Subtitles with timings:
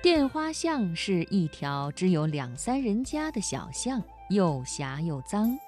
[0.00, 4.00] 电花巷是一条只有两三人家的小巷，
[4.30, 5.58] 又狭又脏，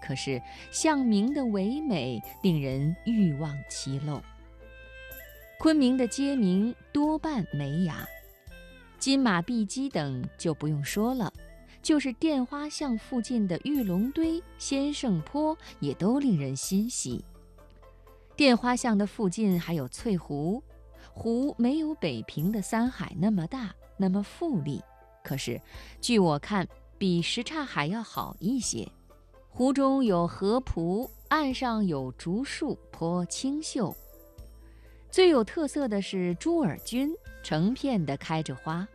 [0.00, 4.22] 可是巷名的唯美令人欲望其漏。
[5.58, 8.06] 昆明的街名多半美雅，
[8.96, 11.32] 金马碧鸡等就不用说了，
[11.82, 17.24] 就是电花巷附近的玉龙堆、先胜坡也都令人欣喜。
[18.36, 20.62] 电花巷的附近还有翠湖，
[21.12, 23.74] 湖没有北平的三海那么大。
[24.00, 24.82] 那么富丽，
[25.22, 25.60] 可是
[26.00, 28.90] 据我看，比什刹海要好一些。
[29.50, 33.94] 湖中有河蒲，岸上有竹树，颇清秀。
[35.10, 38.88] 最有特色的是朱耳菌，成片的开着花。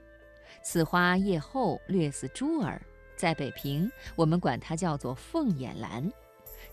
[0.64, 2.82] 此花叶厚，略似朱耳，
[3.16, 6.12] 在北平我们管它叫做凤眼兰，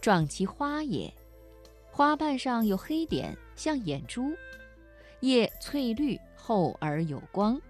[0.00, 1.12] 状其花也。
[1.90, 4.32] 花瓣上有黑点，像眼珠。
[5.20, 7.60] 叶翠绿，厚而有光。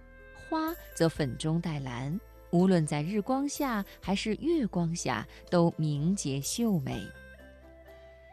[0.53, 2.19] 花则粉中带蓝，
[2.51, 7.01] 无论在日光下还是月光下，都明洁秀美。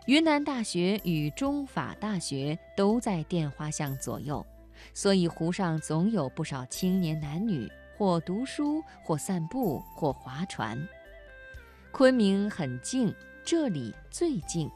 [0.05, 4.45] 云南大学与中法大学都在电花巷左右，
[4.93, 10.79] 所以湖上总有不少青年男女，或读书，或散步，或划船。
[11.91, 14.71] 昆明很静，这里最静。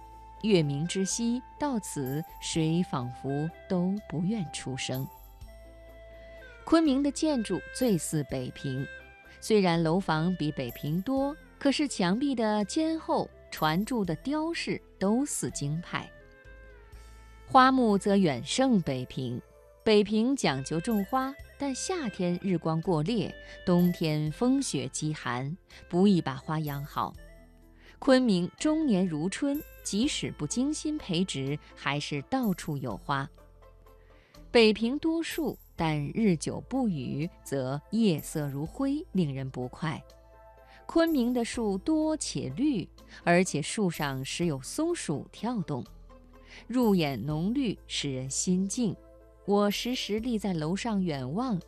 [0.45, 5.07] 月明之夕，到此谁仿佛都不愿出声。
[6.65, 8.87] 昆明的建筑最似北平，
[9.39, 16.11] 虽然楼房比北平多，可是墙壁的坚厚、船柱的雕饰都似京派。
[17.47, 19.41] 花木则远胜北平，
[19.85, 23.33] 北平讲究种花，但夏天日光过烈，
[23.67, 25.55] 冬天风雪积寒，
[25.91, 27.15] 不易把花养好。
[27.99, 33.29] 昆明终年如春，即使不精心培植，还是到处有花。
[34.51, 35.59] 北平多树。
[35.77, 40.03] 但日久不雨，则夜色如灰，令人不快。
[40.87, 42.89] 昆明的树多且绿，
[43.25, 45.85] 而且树上时有松鼠跳动，
[46.67, 48.95] 入眼浓绿，使人心静。
[49.47, 51.61] 我时时立在楼上远望，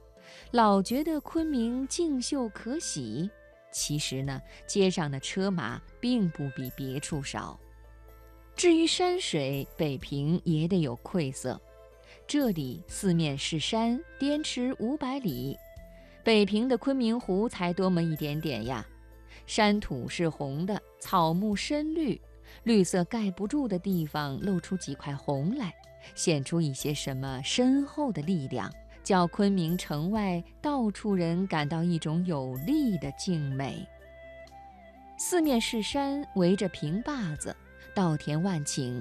[0.52, 3.28] 老觉得昆明静秀可喜。
[3.72, 7.58] 其实呢，街上的车马并不比别处少。
[8.54, 11.60] 至于山水，北平也得有愧色。
[12.28, 15.56] 这里四面是山，滇池五百里，
[16.24, 18.84] 北平的昆明湖才多么一点点呀！
[19.46, 22.20] 山土是红的，草木深绿，
[22.64, 25.72] 绿色盖不住的地方露出几块红来，
[26.16, 28.68] 显出一些什么深厚的力量，
[29.04, 33.86] 叫昆明城外到处人感到一种有力的静美。
[35.16, 37.54] 四面是山，围着平坝子，
[37.94, 39.00] 稻田万顷。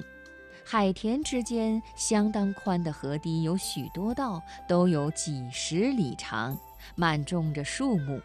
[0.67, 6.57] 海田之间相当宽的河堤有许多道，都有几十里长，
[6.95, 8.19] 满种着树木。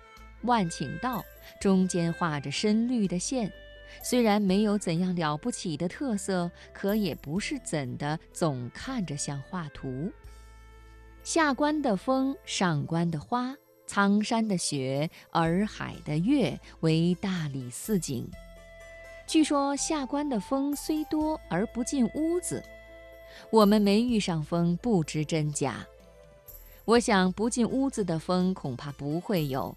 [0.45, 1.23] 万顷道
[1.61, 3.53] 中间画着深绿的线，
[4.03, 10.11] 虽然没有怎样了不起的特色，可也不是怎的总看着像画图。
[11.23, 13.55] 下关的风，上关的花，
[13.87, 18.27] 苍山的雪，洱海的月，为大理四景。
[19.31, 22.61] 据说下关的风虽多而不进屋子，
[23.49, 25.87] 我们没遇上风，不知真假。
[26.85, 29.73] 我想不进屋子的风恐怕不会有，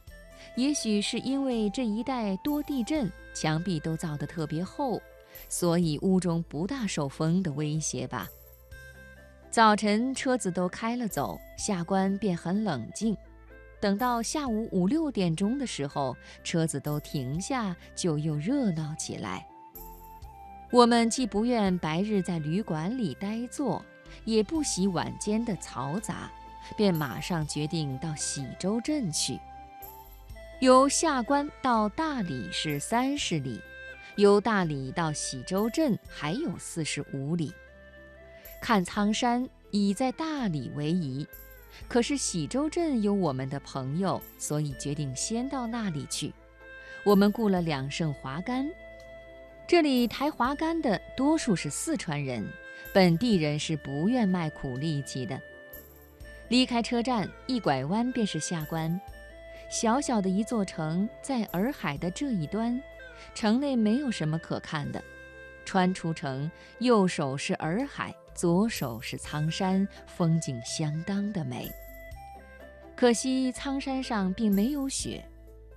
[0.55, 4.99] 也许是因为这一带多地震，墙壁都造得特别厚，
[5.47, 8.27] 所以屋中不大受风的威胁吧。
[9.51, 13.15] 早晨车子都开了走，下关便很冷静。
[13.83, 19.45] 等到下午五六点钟的时候，车子都停下，就又热闹起来。
[20.71, 23.83] 我们既不愿白日在旅馆里呆坐，
[24.23, 26.31] 也不喜晚间的嘈杂，
[26.77, 29.37] 便马上决定到喜洲镇去。
[30.61, 33.59] 由下关到大理是三十里，
[34.15, 37.51] 由大理到喜洲镇还有四十五里。
[38.61, 41.27] 看苍山已在大理为宜。
[41.87, 46.33] 可是喜洲镇有我们的朋友，所以决定先到那里去。
[47.03, 48.69] 我们雇了两乘华杆，
[49.67, 52.47] 这里抬滑杆的多数是四川人，
[52.93, 55.39] 本地人是不愿卖苦力气的。
[56.49, 58.99] 离开车站一拐弯便是下关，
[59.69, 62.79] 小小的一座城，在洱海的这一端，
[63.33, 65.03] 城内没有什么可看的。
[65.65, 68.13] 穿出城，右手是洱海。
[68.35, 71.69] 左手是苍山，风景相当的美。
[72.95, 75.23] 可惜苍山上并没有雪，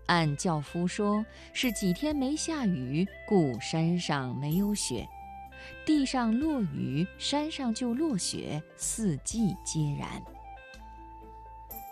[0.06, 5.06] 按教夫说是几天没下雨，故山上没有雪。
[5.85, 10.23] 地上落雨，山上就落雪，四季皆然。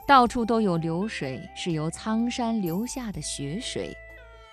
[0.06, 3.96] 到处都有流水，是由苍山流下的雪水。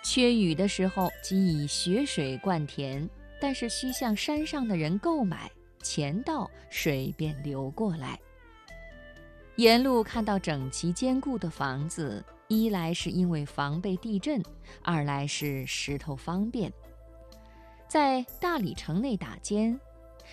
[0.04, 3.07] 缺雨的时候，即以雪水灌田，
[3.40, 8.19] 但是需向山上的人购买，钱到水便流过来。
[9.57, 14.42] 沿路看到整齐坚固的房子，一来是因为防备地震，
[14.81, 16.72] 二来是石头方便。
[17.88, 19.78] 在大理城内打尖，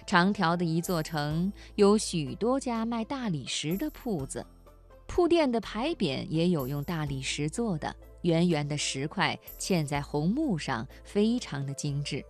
[0.06, 4.46] 长条的一座城有许多家卖大理石的铺子。
[5.08, 12.24] 铺垫的牌匾也有用大理石做的，圆圆的石块嵌在红木上，非常的精致。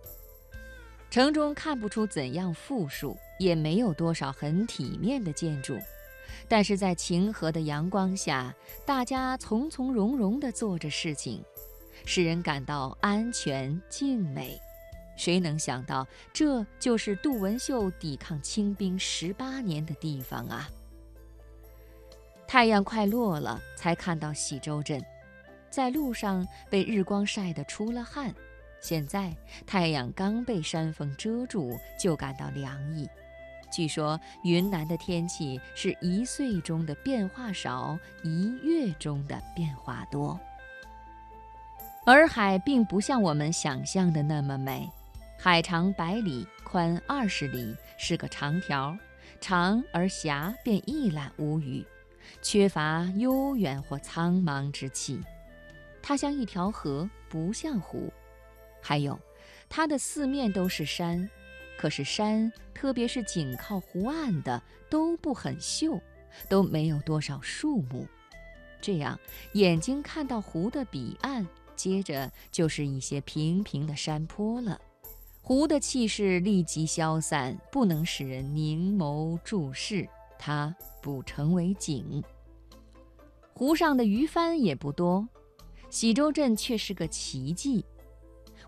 [1.09, 5.77] 城中看不出怎样富庶，也没有多少很体面的建筑，
[6.47, 8.53] 但是在晴和的阳光下，
[8.85, 11.43] 大家从从容容地做着事情，
[12.05, 14.59] 使人感到安全静美。
[15.17, 20.69] 谁能想到，这就是杜文秀抵抗清兵十八年的地方啊！
[22.47, 25.03] 太阳快落了，才看到喜洲镇，
[25.69, 28.33] 在路上被日光晒得出了汗。
[28.81, 29.35] 现在
[29.67, 33.07] 太阳刚被山峰遮住，就感到凉意。
[33.71, 40.39] 据说云南的天气是一岁中的变化少，一月中的变化多。
[42.05, 44.89] 洱海并不像我们想象的那么美，
[45.37, 48.97] 海长百里，宽二十里，是个长条，
[49.39, 51.85] 长而狭，便一览无余。
[52.41, 55.19] 缺乏悠远或苍茫之气，
[56.01, 58.11] 它像一条河，不像湖。
[58.81, 59.19] 还有，
[59.67, 61.29] 它的四面都是山，
[61.77, 65.99] 可是山，特别是紧靠湖岸的，都不很秀，
[66.47, 68.07] 都没有多少树木。
[68.81, 69.19] 这样，
[69.53, 71.45] 眼睛看到湖的彼岸，
[71.75, 74.79] 接着就是一些平平的山坡了。
[75.41, 80.07] 湖的气势立即消散，不能使人凝眸注视。
[80.37, 82.23] 它不成为景，
[83.53, 85.27] 湖上的鱼帆也不多，
[85.89, 87.83] 喜洲镇却是个奇迹。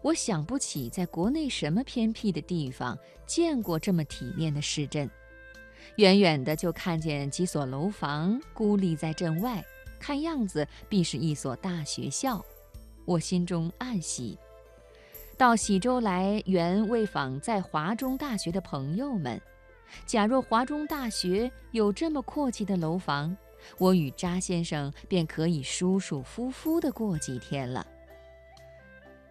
[0.01, 5.09] 我想不起在国内什么偏僻的地方见过这么体面的市镇。
[5.97, 9.63] 远远的就看见几所楼房孤立在镇外，
[9.99, 12.43] 看样子必是一所大学校。
[13.05, 14.37] 我心中暗喜。
[15.37, 19.41] 到喜州来，原为访在华中大学的朋友们。
[20.05, 23.35] 假若华中大学有这么阔气的楼房，
[23.77, 27.85] 我与查先生便可以舒舒服服的过几天了。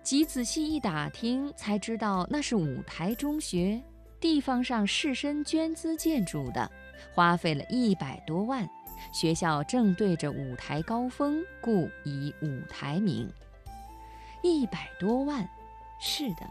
[0.03, 3.81] 极仔细一打听，才知道那是五台中学，
[4.19, 6.71] 地方上士绅捐资建筑的，
[7.13, 8.69] 花费了一百多万。
[9.13, 13.31] 学校正对着五台高峰，故以五台名。
[14.43, 15.49] 一百多万，
[16.01, 16.51] 是的，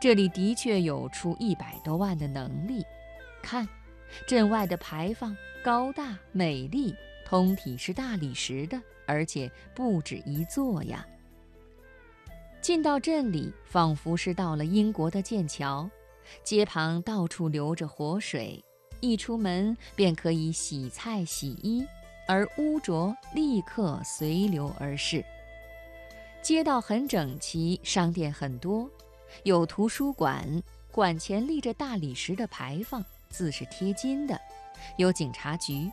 [0.00, 2.84] 这里的确有出一百多万的能力。
[3.42, 3.68] 看，
[4.26, 6.94] 镇外的牌坊高大美丽，
[7.26, 11.06] 通体是大理石的，而且不止一座呀。
[12.60, 15.88] 进到镇里，仿佛是到了英国的剑桥，
[16.42, 18.62] 街旁到处流着活水，
[19.00, 21.86] 一出门便可以洗菜洗衣，
[22.26, 25.24] 而污浊立刻随流而逝。
[26.42, 28.88] 街道很整齐，商店很多，
[29.44, 30.44] 有图书馆，
[30.90, 33.04] 馆前立着大理石的牌坊。
[33.30, 34.38] 字是贴金的，
[34.96, 35.90] 有警察局，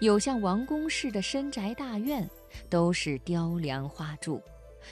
[0.00, 2.28] 有像王宫似的深宅大院，
[2.68, 4.40] 都是雕梁画柱，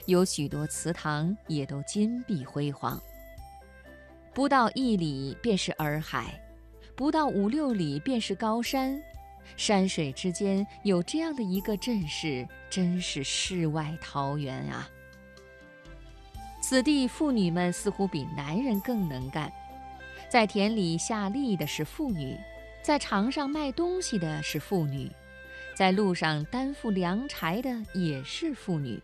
[0.06, 3.00] 有许多祠堂，也都金碧辉煌。
[4.32, 6.40] 不到一里便是洱海，
[6.96, 9.00] 不到五六里便是高山，
[9.56, 14.88] 山水之间有这样的一个阵势，真是世外桃源啊！
[16.60, 19.52] 此地妇女们似乎比男人更能干。
[20.28, 22.36] 在田里下力的是妇女，
[22.82, 25.08] 在场上卖东西的是妇女，
[25.76, 29.00] 在路上担负粮柴的也是妇女。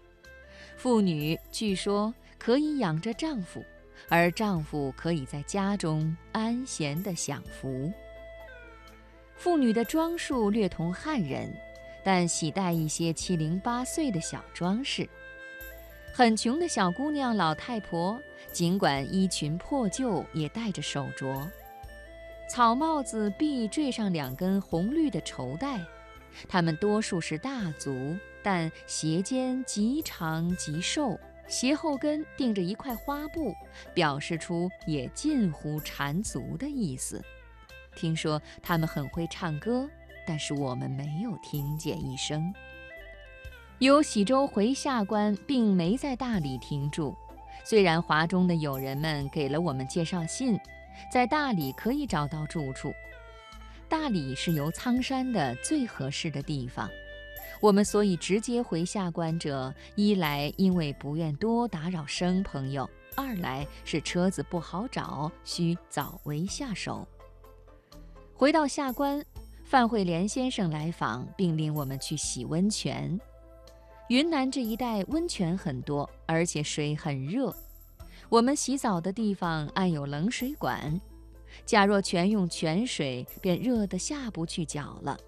[0.83, 3.63] 妇女据说可以养着丈夫，
[4.09, 7.93] 而丈夫可以在家中安闲地享福。
[9.37, 11.55] 妇女的装束略同汉人，
[12.03, 15.07] 但喜戴一些七零八碎的小装饰。
[16.15, 18.19] 很穷的小姑娘、老太婆，
[18.51, 21.47] 尽管衣裙破旧，也戴着手镯。
[22.49, 25.79] 草帽子必缀上两根红绿的绸带。
[26.49, 33.55] 她们多数是大族，但鞋尖极长极瘦，鞋后跟钉着一块花布，
[33.95, 37.23] 表示出也近乎缠足的意思。
[37.97, 39.89] 听说他们很会唱歌，
[40.27, 42.55] 但是我们没有听见一声。
[43.79, 47.17] 由喜洲回下关，并没在大理停住。
[47.65, 50.59] 虽然华中的友人们给了我们介绍信，
[51.13, 52.93] 在大理可以找到住处。
[53.89, 56.89] 大理是游苍山的最合适的地方，
[57.61, 67.07] 我们所以直接回下关者，一来因为不愿多打扰生朋友，二来是车子不好找，需早为下手。
[68.35, 69.23] 回到下关，
[69.63, 73.21] 范慧莲先生来访，并令我们去洗温泉。
[74.09, 77.55] 云南这一带温泉很多，而且水很热。
[78.31, 80.99] 我们洗澡的地方安有冷水管，
[81.67, 85.19] 假若全用泉水，便热得下不去脚了。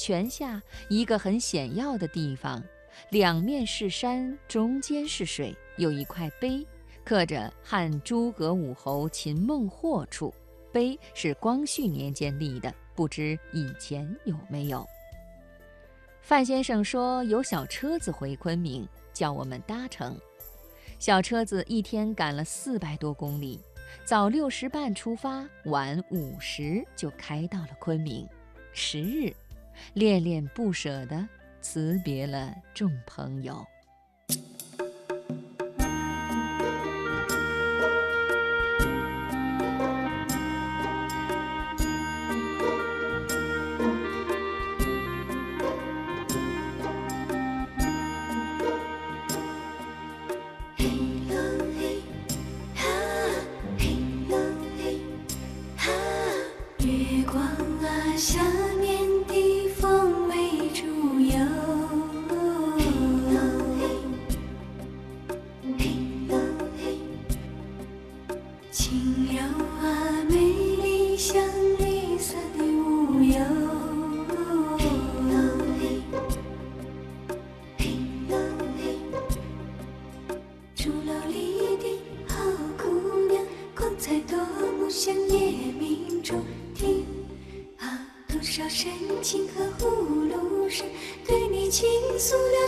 [0.00, 2.64] 泉下一个很险要的地方，
[3.10, 6.66] 两面是山，中间是水，有一块碑，
[7.04, 10.32] 刻着汉诸葛武侯秦孟获处。
[10.72, 14.88] 碑是光绪年间立的，不知以前有没有。
[16.22, 20.18] 范先生说有小车子回昆明，叫我们搭乘。
[20.98, 23.60] 小车子一天赶了四百多公里，
[24.02, 28.26] 早六时半出发，晚五时就开到了昆明。
[28.72, 29.30] 十日。
[29.94, 31.28] 恋恋不舍地
[31.60, 33.66] 辞别了众朋友。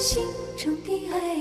[0.03, 0.21] 心
[0.57, 1.37] 中的爱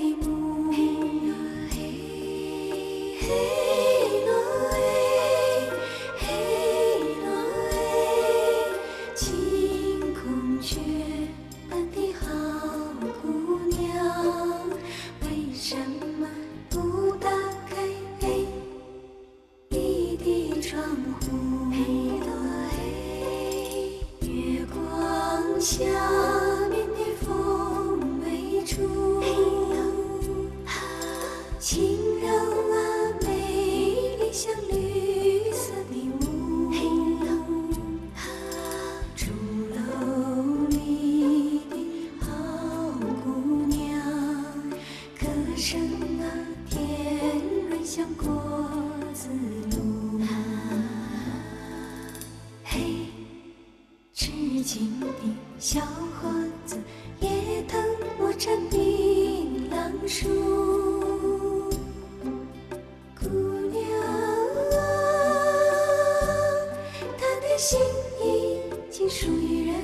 [67.62, 67.78] 心
[68.20, 68.58] 已
[68.90, 69.76] 经属于人，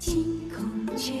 [0.00, 1.12] 惊孔雀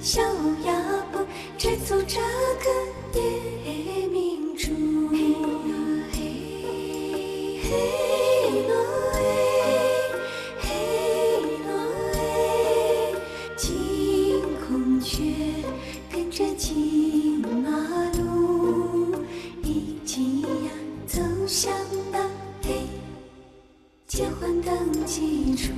[0.00, 0.22] 小
[0.64, 0.72] 哑
[1.12, 1.26] 巴
[1.58, 4.70] 摘走这个夜明珠，
[5.08, 5.18] 嘿
[7.62, 7.68] 嘿
[8.68, 8.72] 罗
[9.14, 9.18] 哎，
[10.60, 10.64] 嘿
[11.64, 11.68] 罗
[12.14, 12.16] 哎，
[13.56, 15.24] 金孔雀
[16.12, 17.68] 跟着金马
[18.18, 19.16] 路，
[19.64, 20.70] 一起呀
[21.06, 21.72] 走向
[22.12, 22.22] 那
[22.62, 22.86] 嘿
[24.06, 25.72] 结婚登记处。